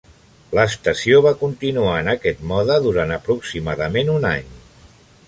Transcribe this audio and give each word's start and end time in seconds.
L'estació 0.59 1.19
va 1.25 1.33
continuar 1.41 1.93
en 2.05 2.09
aquest 2.13 2.41
mode 2.53 2.79
durant 2.87 3.15
aproximadament 3.19 4.11
un 4.15 4.27
any. 4.35 4.53